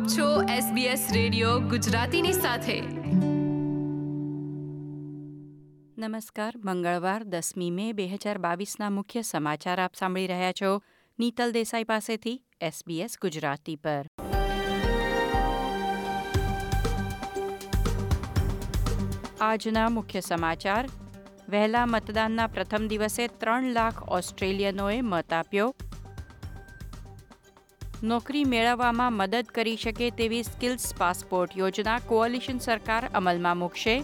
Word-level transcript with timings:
આપ 0.00 0.08
છો 0.08 0.42
SBS 0.42 1.14
radio 1.14 1.60
ગુજરાતીની 1.60 2.32
સાથે. 2.32 2.80
નમસ્કાર, 5.98 6.52
મંગળવાર, 6.64 7.24
દસમી 7.24 7.70
મે, 7.70 7.92
બે 7.92 8.06
હજાર 8.06 8.38
બાવીસના 8.38 8.90
મુખ્ય 8.90 9.22
સમાચાર 9.22 9.80
આપ 9.80 9.94
સાંભળી 9.94 10.26
રહ્યા 10.26 10.52
છો 10.52 10.82
નીતલ 11.18 11.52
દેસાઈ 11.52 11.84
પાસેથી 11.84 12.42
SBS 12.62 13.10
ગુજરાતી 13.22 13.76
પર. 13.76 14.06
આજના 19.40 19.88
મુખ્ય 19.88 20.20
સમાચાર, 20.20 20.88
વહેલા 21.48 21.86
મતદાનના 21.86 22.46
પ્રથમ 22.46 22.88
દિવસે 22.88 23.26
ત્રણ 23.26 23.72
લાખ 23.72 24.08
ઓસ્ટ્રેલિયનોએ 24.08 25.00
મત 25.00 25.32
આપ્યો 25.32 25.74
નોકરી 28.02 28.44
મેળવવામાં 28.44 29.12
મદદ 29.12 29.48
કરી 29.54 29.76
શકે 29.76 30.06
તેવી 30.10 30.44
સ્કિલ્સ 30.44 30.84
પાસપોર્ટ 30.98 31.56
યોજના 31.56 32.00
કોઅલિશન 32.00 32.58
સરકાર 32.58 33.08
અમલમાં 33.14 33.56
મૂકશે. 33.56 33.96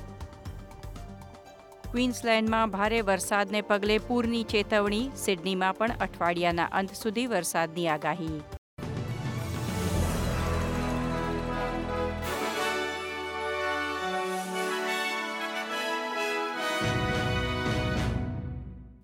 ક્વીન્સલેન્ડમાં 1.91 2.71
ભારે 2.71 3.01
વરસાદને 3.01 3.61
પગલે 3.61 3.99
પૂરની 3.99 4.45
ચેતવણી, 4.45 5.11
સિડનીમાં 5.15 5.75
પણ 5.75 5.91
અઠવાડિયાના 6.01 6.69
અંત 6.73 6.93
સુધી 6.95 7.27
વરસાદની 7.27 7.89
આગાહી. 7.89 8.43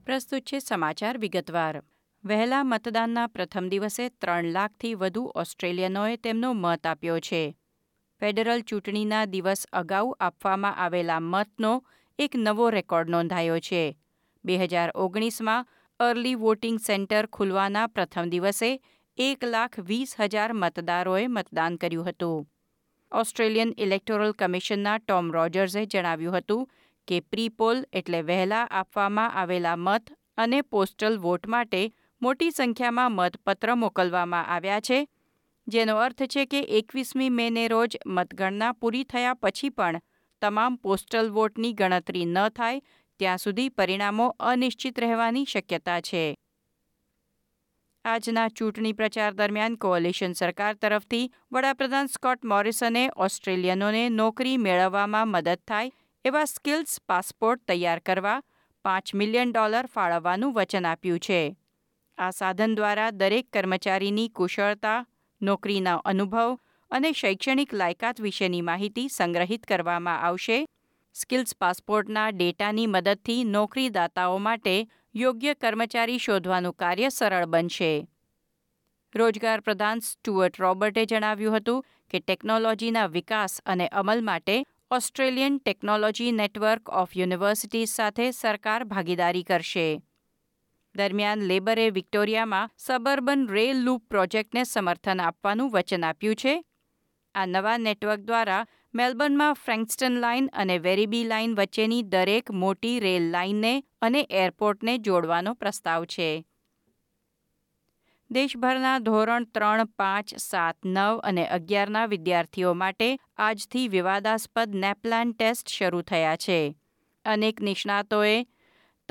પ્રસ્તુત 0.05 0.43
છે 0.43 0.59
સમાચાર 0.59 1.19
વિગતવાર. 1.19 1.83
વહેલા 2.25 2.65
મતદાનના 2.65 3.27
પ્રથમ 3.27 3.69
દિવસે 3.69 4.09
ત્રણ 4.09 4.45
લાખથી 4.45 4.95
વધુ 4.95 5.33
ઓસ્ટ્રેલિયનોએ 5.35 6.17
તેમનો 6.17 6.53
મત 6.53 6.87
આપ્યો 6.87 7.21
છે. 7.21 7.57
ફેડરલ 8.21 8.61
ચૂંટણીના 8.61 9.25
દિવસ 9.25 9.67
અગાઉ 9.73 10.15
આપવામાં 10.21 10.77
આવેલા 10.77 11.21
મતનો 11.21 11.85
એક 12.19 12.31
નવો 12.37 12.71
રેકોર્ડ 12.71 13.09
નોંધાયો 13.09 13.59
છે. 13.59 13.97
બે 14.45 14.57
હજાર 14.57 14.91
ઓગણીસમાં 14.95 15.67
અર્લી 16.01 16.35
વોટિંગ 16.35 16.79
સેન્ટર 16.79 17.27
ખુલવાના 17.27 17.87
પ્રથમ 17.87 18.29
દિવસે 18.29 18.81
એક 19.19 19.45
લાખ 19.45 19.79
વીસ 19.79 20.15
હજાર 20.21 20.53
મતદારોએ 20.53 21.27
મતદાન 21.27 21.77
કર્યું 21.77 22.09
હતું. 22.09 22.49
ઓસ્ટ્રેલિયન 23.13 23.75
ઇલેક્ટોરલ 23.79 24.33
કમિશનના 24.33 24.99
ટોમ 24.99 25.33
રોજર્સે 25.33 25.87
જણાવ્યું 25.87 26.39
હતું 26.39 26.71
કે 27.09 27.21
પ્રીપોલ 27.21 27.85
એટલે 27.93 28.23
વહેલા 28.23 28.65
આપવામાં 28.71 29.35
આવેલા 29.35 29.77
મત 29.77 30.13
અને 30.37 30.63
પોસ્ટલ 30.63 31.19
વોટ 31.19 31.47
માટે 31.47 31.93
મોટી 32.23 32.51
સંખ્યામાં 32.51 33.13
મતપત્ર 33.13 33.75
મોકલવામાં 33.75 34.47
આવ્યા 34.47 34.81
છે, 34.81 35.09
જેનો 35.69 35.97
અર્થ 35.97 36.23
છે 36.23 36.47
કે 36.47 36.59
એકવીસમી 36.59 37.31
મેને 37.31 37.69
રોજ 37.69 37.97
મતગણના 38.07 38.73
પૂરી 38.73 39.05
થયા 39.05 39.35
પછી 39.35 39.69
પણ 39.69 40.01
તમામ 40.43 40.77
પોસ્ટલ 40.77 41.31
વોટની 41.31 41.73
ગણતરી 41.73 42.25
ન 42.25 42.49
થાય, 42.49 42.81
ત્યાં 43.19 43.39
સુધી 43.39 43.69
પરિણામો 43.69 44.37
અનિશ્ચિત 44.41 44.99
રહેવાની 44.99 45.45
શક્યતા 45.45 46.01
છે. 46.01 46.35
આજના 48.05 48.49
ચૂંટણી 48.49 48.93
પ્રચાર 48.93 49.35
દરમિયાન 49.35 49.75
કોઅલિશન 49.75 50.33
સરકાર 50.33 50.75
તરફથી 50.75 51.31
વડાપ્રધાન 51.53 52.07
સ્કોટ 52.07 52.45
મોરિસને 52.45 53.11
ઓસ્ટ્રેલિયનોને 53.17 54.09
નોકરી 54.09 54.57
મેળવવામાં 54.57 55.29
મદદ 55.29 55.59
થાય 55.69 55.91
એવા 56.25 56.45
સ્કિલ્સ 56.45 57.01
પાસપોર્ટ 57.07 57.63
તૈયાર 57.67 58.01
કરવા 58.01 58.43
પાંચ 58.85 59.15
મિલિયન 59.15 59.53
ડોલર 59.53 59.87
ફાળવવાનું 59.87 60.55
વચન 60.55 60.85
આપ્યું 60.85 61.19
છે. 61.19 61.57
આ 62.23 62.31
સાધન 62.31 62.75
દ્વારા 62.75 63.11
દરેક 63.11 63.47
કર્મચારીની 63.53 64.29
કુશળતા, 64.29 65.05
નોકરીના 65.41 66.01
અનુભવ 66.05 66.59
અને 66.91 67.13
શૈક્ષણિક 67.13 67.73
લાયકાત 67.73 68.21
વિશેની 68.21 68.63
માહિતી 68.63 69.09
સંગ્રહિત 69.09 69.65
કરવામાં 69.67 70.21
આવશે. 70.21 70.59
સ્કિલ્સ 71.15 71.57
પાસપોર્ટના 71.61 72.31
ડેટાની 72.31 72.87
મદદથી 72.87 73.45
નોકરીદાતાઓ 73.45 74.39
માટે 74.39 74.77
યોગ્ય 75.15 75.55
કર્મચારી 75.55 76.19
શોધવાનું 76.19 76.75
કાર્ય 76.75 77.09
સરળ 77.09 77.47
બનશે. 77.47 78.07
રોજગાર 79.15 79.61
પ્રધાન 79.61 79.99
સ્ટુઅર્ટ 79.99 80.61
રોબર્ટે 80.61 81.05
જણાવ્યું 81.05 81.57
હતું 81.57 81.85
કે 82.11 82.21
ટેકનોલોજીના 82.21 83.07
વિકાસ 83.07 83.61
અને 83.67 83.87
અમલ 83.87 84.23
માટે 84.23 84.57
Australian 84.91 85.59
technology 85.59 86.33
network 86.33 86.89
of 86.89 87.17
universities 87.17 87.89
સાથે 87.89 88.31
સરકાર 88.31 88.85
ભાગીદારી 88.85 89.43
કરશે. 89.43 89.89
દરમિયાન 90.95 91.41
લેબરે 91.41 91.91
વિક્ટોરિયામાં 91.91 92.71
સબર્બન 92.79 93.49
રેલ 93.49 93.79
લૂપ 93.83 94.05
પ્રોજેક્ટને 94.09 94.65
સમર્થન 94.65 95.21
આપવાનું 95.21 95.71
વચન 95.71 96.05
આપ્યું 96.05 96.35
છે. 96.35 96.65
આ 97.35 97.47
નવા 97.47 97.77
નેટવર્ક 97.77 98.21
દ્વારા 98.21 98.67
મેલબર્નમાં 98.95 99.53
ફ્રેન્કસ્ટન 99.55 100.13
લાઇન 100.13 100.49
અને 100.53 100.79
વેરીબી 100.79 101.25
લાઇન 101.25 101.55
વચ્ચેની 101.55 102.03
દરેક 102.03 102.51
મોટી 102.51 103.01
રેલ 103.01 103.31
લાઇનને 103.31 103.85
અને 104.03 104.27
એરપોર્ટને 104.31 104.99
જોડવાનો 104.99 105.55
પ્રસ્તાવ 105.55 106.05
છે. 106.05 106.45
દેશભરના 108.31 108.99
ધોરણ 108.99 109.45
ત્રણ, 109.45 109.85
પાંચ, 109.85 110.35
સાત, 110.35 110.77
નવ 110.85 111.19
અને 111.19 111.49
અગિયારના 111.49 112.07
વિદ્યાર્થીઓ 112.07 112.75
માટે 112.75 113.19
આજથી 113.37 113.89
વિવાદાસ્પદ 113.89 114.75
નેપલાન 114.75 115.33
ટેસ્ટ 115.33 115.69
શરૂ 115.69 116.03
થયા 116.03 116.37
છે. 116.37 116.77
અનેક 117.25 117.61
નિષ્ણાતોએ 117.61 118.47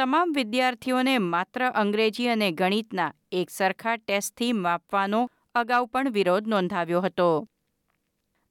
તમામ 0.02 0.32
વિદ્યાર્થીઓને 0.34 1.14
માત્ર 1.24 1.64
અંગ્રેજી 1.72 2.28
અને 2.28 2.48
ગણિતના 2.52 3.12
એક 3.32 3.50
સરખા 3.50 3.98
ટેસ્ટથી 3.98 4.54
માપવાનો 4.62 5.20
અગાઉ 5.56 5.86
પણ 5.86 6.10
વિરોધ 6.10 6.48
નોંધાવ્યો 6.48 7.02
હતો. 7.02 7.28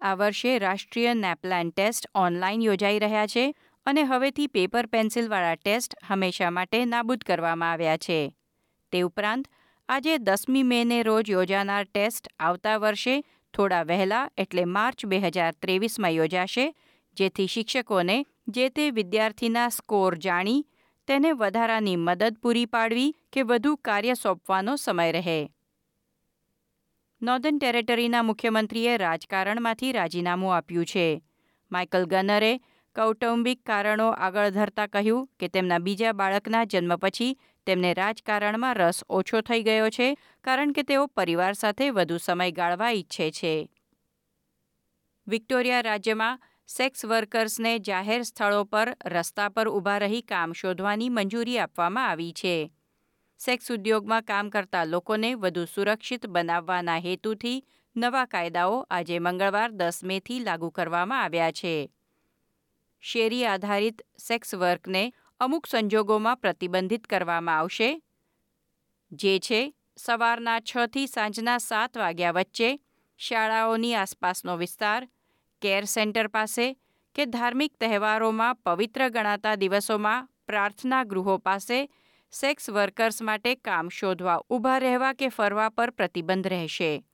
આ 0.00 0.14
વર્ષે 0.14 0.52
રાષ્ટ્રીય 0.58 1.14
નેપલાન 1.14 1.72
ટેસ્ટ 1.72 2.06
ઓનલાઈન 2.14 2.62
યોજાઈ 2.62 3.02
રહ્યા 3.06 3.26
છે 3.26 3.44
અને 3.86 4.02
હવેથી 4.02 4.48
પેપર 4.48 4.90
પેન્સિલવાળા 4.94 5.56
ટેસ્ટ 5.56 5.98
હંમેશા 6.08 6.50
માટે 6.50 6.84
નાબૂદ 6.84 7.26
કરવામાં 7.26 7.72
આવ્યા 7.72 7.96
છે. 7.96 8.20
તે 8.92 9.02
ઉપરાંત, 9.02 9.44
આજે 9.88 10.18
દસમી 10.18 10.62
મેને 10.62 11.02
રોજ 11.02 11.30
યોજાનાર 11.30 11.84
ટેસ્ટ 11.84 12.34
આવતા 12.38 12.78
વર્ષે 12.78 13.20
થોડા 13.54 13.84
વહેલા 13.84 14.26
એટલે 14.38 14.64
માર્ચ 14.64 15.06
બે 15.06 15.18
હજાર 15.18 15.54
ત્રેવીસમાં 15.62 16.12
યોજાશે, 16.12 16.72
જેથી 17.16 17.46
શિક્ષકોને 17.46 18.24
જે 18.48 18.70
તે 18.70 18.90
વિદ્યાર્થીના 18.90 19.68
સ્કોર 19.68 20.14
જાણી 20.14 20.60
તેને 21.10 21.32
વધારાની 21.32 21.96
મદદ 21.96 22.36
પૂરી 22.42 22.66
પાડવી 22.66 23.14
કે 23.32 23.42
વધુ 23.42 23.76
કાર્ય 23.76 24.14
સોંપવાનો 24.14 24.76
સમય 24.76 25.12
રહે. 25.12 25.50
નોર્ધન 27.22 27.58
ટેરેટરીના 27.58 28.22
મુખ્યમંત્રીએ 28.22 28.96
રાજકારણમાંથી 28.96 29.92
રાજીનામું 29.92 30.56
આપ્યું 30.56 30.84
છે. 30.84 31.22
માઇકલ 31.70 32.04
ગનરે 32.04 32.60
કૌટુંબિક 32.96 33.62
કારણો 33.66 34.06
આગળ 34.10 34.50
ધરતા 34.50 34.86
કહ્યું 34.86 35.28
કે 35.40 35.48
તેમના 35.48 35.78
બીજા 35.78 36.12
બાળકના 36.12 36.64
જન્મ 36.64 36.96
પછી 36.96 37.38
તેમને 37.66 37.94
રાજકારણમાં 37.94 38.74
રસ 38.74 39.04
ઓછો 39.08 39.40
થઈ 39.40 39.62
ગયો 39.62 39.90
છે, 39.90 40.14
કારણ 40.44 40.72
કે 40.72 40.82
તેઓ 40.82 41.06
પરિવાર 41.06 41.52
સાથે 41.52 41.90
વધુ 41.90 42.18
સમય 42.18 42.50
ગાળવા 42.50 42.90
ઈચ્છે 42.90 43.30
છે. 43.30 43.70
વિક્ટોરિયા 45.26 45.80
રાજ્યમાં 45.80 46.40
સેક્સ 46.70 47.04
વર્કર્સને 47.04 47.70
જાહેર 47.78 48.24
સ્થળો 48.24 48.64
પર 48.64 48.90
રસ્તા 49.04 49.50
પર 49.50 49.68
ઊભા 49.68 49.98
રહી 49.98 50.22
કામ 50.22 50.52
શોધવાની 50.54 51.10
મંજૂરી 51.10 51.58
આપવામાં 51.58 52.10
આવી 52.10 52.32
છે. 52.32 52.70
સેક્સ 53.38 53.70
ઉદ્યોગમાં 53.70 54.22
કામ 54.22 54.50
કરતા 54.50 54.84
લોકોને 54.84 55.34
વધુ 55.34 55.66
સુરક્ષિત 55.66 56.26
બનાવવાના 56.26 56.98
હેતુથી 56.98 57.64
નવા 57.96 58.26
કાયદાઓ 58.26 58.86
આજે 58.90 59.18
મંગળવાર 59.18 59.70
દસ 59.72 60.04
મેથી 60.04 60.40
લાગુ 60.40 60.70
કરવામાં 60.70 61.22
આવ્યા 61.22 61.52
છે. 61.52 61.90
શેરી 63.00 63.44
આધારિત 63.46 64.02
સેક્સ 64.28 64.54
વર્કને 64.54 65.12
અમુક 65.40 65.66
સંજોગોમાં 65.66 66.38
પ્રતિબંધિત 66.38 67.06
કરવામાં 67.06 67.58
આવશે. 67.58 68.00
જે 69.12 69.38
છે, 69.38 69.74
સવારના 69.96 70.60
છથી 70.60 71.06
સાંજના 71.06 71.58
સાત 71.58 71.96
વાગ્યા 71.96 72.32
વચ્ચે 72.32 72.78
શાળાઓની 73.18 73.94
આસપાસનો 73.94 74.56
વિસ્તાર 74.56 75.08
કેર 75.60 75.84
સેન્ટર 75.84 76.28
પાસે 76.28 76.76
કે 77.14 77.26
ધાર્મિક 77.26 77.72
તહેવારોમાં 77.80 78.56
પવિત્ર 78.64 79.08
ગણાતા 79.08 79.56
દિવસોમાં 79.56 80.28
પ્રાર્થના 80.46 81.04
ગૃહો 81.04 81.38
પાસે 81.38 81.88
સેક્સ 82.30 82.70
વર્કર્સ 82.70 83.22
માટે 83.22 83.54
કામ 83.54 83.88
શોધવા 83.88 84.40
ઊભા 84.50 84.78
રહેવા 84.78 85.12
કે 85.12 85.28
ફરવા 85.28 85.68
પર 85.68 85.90
પ્રતિબંધ 85.90 86.46
રહેશે. 86.46 87.04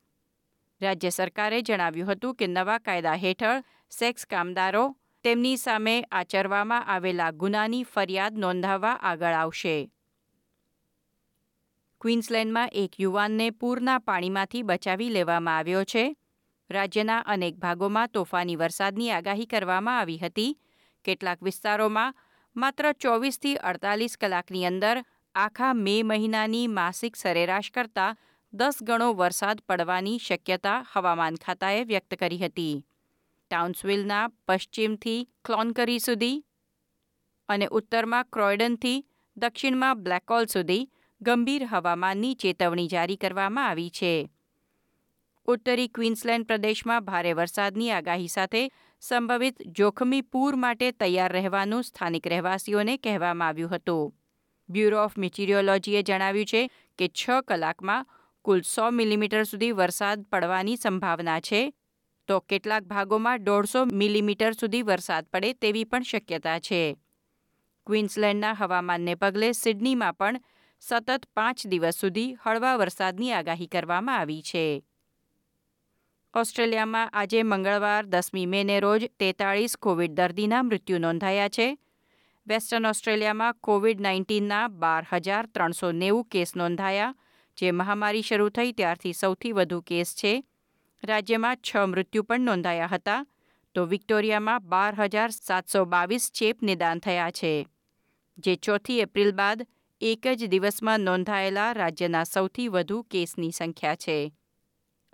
રાજ્ય 0.80 1.10
સરકારે 1.10 1.62
જણાવ્યું 1.62 2.12
હતું 2.12 2.34
કે 2.34 2.46
નવા 2.46 2.78
કાયદા 2.78 3.14
હેઠળ 3.14 3.62
સેક્સ 3.90 4.26
કામદારો 4.26 4.96
તેમની 5.24 5.56
સામે 5.56 6.04
આચરવામાં 6.10 6.86
આવેલા 6.86 7.30
ગુનાની 7.30 7.82
ફરિયાદ 7.84 8.38
નોંધાવવા 8.38 8.92
આગળ 9.02 9.32
આવશે. 9.32 9.90
ક્વીન્સલેન્ડમાં 12.00 12.68
એક 12.72 13.00
યુવાનને 13.00 13.50
પૂરના 13.50 13.98
પાણીમાંથી 13.98 14.62
બચાવી 14.62 15.08
લેવામાં 15.08 15.56
આવ્યો 15.56 15.84
છે. 15.84 16.16
રાજ્યના 16.70 17.22
અનેક 17.26 17.56
ભાગોમાં 17.56 18.12
તોફાની 18.12 18.56
વરસાદની 18.56 19.10
આગાહી 19.10 19.46
કરવામાં 19.46 19.98
આવી 19.98 20.18
હતી. 20.18 20.56
કેટલાક 21.04 21.40
વિસ્તારોમાં 21.42 22.16
માત્ર 22.56 22.92
ચોવીસથી 22.94 23.56
અડતાલીસ 23.62 24.18
કલાકની 24.18 24.66
અંદર 24.66 25.02
આખા 25.34 25.74
મે 25.76 25.96
મહિનાની 26.02 26.66
માસિક 26.70 27.16
સરેરાશ 27.16 27.70
કરતાં 27.70 28.18
દસ 28.52 28.82
ગણો 28.82 29.08
વરસાદ 29.14 29.58
પડવાની 29.68 30.18
શક્યતા 30.18 30.78
હવામાન 30.92 31.40
ખાતાએ 31.44 31.84
વ્યક્ત 31.84 32.12
કરી 32.18 32.38
હતી. 32.38 32.84
ટાઉન્સવિલના 33.50 34.26
પશ્ચિમથી 34.46 35.20
ક્લોનકરી 35.44 36.00
સુધી 36.00 36.36
અને 37.48 37.66
ઉત્તરમાં 37.70 38.30
ક્રોયડનથી 38.32 39.04
દક્ષિણમાં 39.36 40.02
બ્લેકોલ 40.02 40.46
સુધી 40.46 40.88
ગંભીર 41.20 41.64
હવામાનની 41.64 42.34
ચેતવણી 42.34 42.88
જારી 42.88 43.16
કરવામાં 43.16 43.68
આવી 43.68 43.90
છે. 43.90 44.14
ઉત્તરી 45.46 45.90
ક્વીન્સલેન્ડ 45.96 46.46
પ્રદેશમાં 46.46 47.04
ભારે 47.06 47.32
વરસાદની 47.38 47.90
આગાહી 47.96 48.30
સાથે 48.30 48.62
સંભવિત 49.02 49.60
જોખમી 49.78 50.22
પૂર 50.32 50.56
માટે 50.56 50.86
તૈયાર 51.02 51.34
રહેવાનું 51.36 51.84
સ્થાનિક 51.88 52.24
રહેવાસીઓને 52.32 52.96
કહેવામાં 52.98 53.48
આવ્યું 53.48 53.72
હતું. 53.74 54.14
બ્યુરો 54.68 54.98
ઓફ 55.02 55.14
મિટિરિયોલોજીએ 55.16 56.02
જણાવ્યું 56.02 56.50
છે 56.52 56.62
કે 56.98 57.08
છ 57.10 57.44
કલાકમાં 57.48 58.08
કુલ 58.44 58.62
સો 58.64 58.86
મિલીમીટર 58.92 59.44
સુધી 59.44 59.72
વરસાદ 59.72 60.24
પડવાની 60.32 60.76
સંભાવના 60.76 61.38
છે. 61.40 61.62
તો 62.28 62.40
કેટલાક 62.42 62.84
ભાગોમાં 62.84 63.46
દોઢસો 63.46 63.84
મિલીમીટર 63.94 64.52
સુધી 64.54 64.82
વરસાદ 64.82 65.30
પડે 65.32 65.52
તેવી 65.60 65.84
પણ 65.84 66.08
શક્યતા 66.10 66.58
છે. 66.60 66.82
ક્વીન્સલેન્ડના 67.86 68.54
હવામાનને 68.54 69.14
પગલે 69.14 69.52
સિડનીમાં 69.52 70.18
પણ 70.18 70.42
સતત 70.82 71.20
પાંચ 71.34 71.64
દિવસ 71.68 71.96
સુધી 71.96 72.28
હળવા 72.42 72.76
વરસાદની 72.76 73.32
આગાહી 73.32 73.68
કરવામાં 73.68 74.20
આવી 74.20 74.42
છે. 74.42 74.66
ઓસ્ટ્રેલિયામાં 76.36 77.10
આજે 77.10 77.42
મંગળવાર 77.42 78.06
દસમી 78.06 78.46
મેને 78.46 78.80
રોજ 78.80 79.10
તેતાળીસ 79.18 79.76
કોવિડ 79.76 80.10
દર્દીના 80.10 80.62
મૃત્યુ 80.62 80.98
નોંધાયા 80.98 81.48
છે. 81.48 81.78
વેસ્ટર્ન 82.46 82.86
ઓસ્ટ્રેલિયામાં 82.86 83.54
કોવિડ 83.54 84.00
નાઇન્ટીનના 84.00 84.68
બાર 84.68 85.06
હજાર 85.12 85.46
ત્રણસો 85.46 85.92
નેવું 85.92 86.24
કેસ 86.24 86.56
નોંધાયા, 86.56 87.14
જે 87.56 87.70
મહામારી 87.70 88.22
શરૂ 88.22 88.48
થઈ 88.48 88.72
ત્યારથી 88.72 89.12
સૌથી 89.12 89.52
વધુ 89.52 89.80
કેસ 89.80 90.14
છે. 90.14 90.44
રાજ્યમાં 91.04 91.56
છ 91.56 91.76
મૃત્યુ 91.76 92.22
પણ 92.22 92.40
નોંધાયા 92.40 92.86
હતા, 92.86 93.26
તો 93.74 93.84
વિક્ટોરિયામાં 93.84 94.68
બાર 94.68 94.94
હજાર 94.94 95.30
સાતસો 95.30 95.84
બાવીસ 95.84 96.30
ચેપ 96.34 96.62
નિદાન 96.62 96.98
થયા 96.98 97.30
છે. 97.30 97.68
જે 98.38 98.56
ચોથી 98.56 99.00
એપ્રિલ 99.00 99.32
બાદ 99.32 99.66
એક 100.00 100.26
જ 100.34 100.46
દિવસમાં 100.46 101.00
નોંધાયેલા 101.00 101.72
રાજ્યના 101.72 102.24
સૌથી 102.24 102.68
વધુ 102.68 103.02
કેસની 103.02 103.50
સંખ્યા 103.50 103.94
છે. 103.94 104.32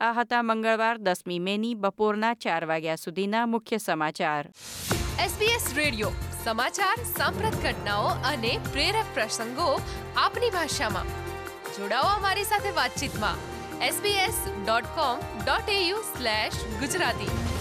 આ 0.02 0.12
હતા 0.12 0.43
મંગળવાર 0.43 0.99
દસમી 0.99 1.38
મેની 1.38 1.75
બપોરના 1.75 2.34
ચાર 2.34 2.64
વાગ્યા 2.64 2.96
સુધીના 2.96 3.46
મુખ્ય 3.46 3.78
સમાચાર. 3.78 4.49
એસબીએસ 5.25 5.75
રેડિયો 5.75 6.10
સમાચાર, 6.44 6.96
સાંપ્રત 7.19 7.62
ઘટનાઓ 7.62 8.02
અને 8.02 8.60
પ્રેરક 8.72 9.04
પ્રસંગો 9.14 9.81
આપની 10.16 10.50
ભાષામાં. 10.50 11.06
જોડાઓ 11.78 12.02
અમારી 12.02 12.44
સાથે 12.44 12.70
વાતચીતમાં. 12.70 13.37
sbs.com.au 13.88 15.96
ગુજરાતી. 16.81 17.51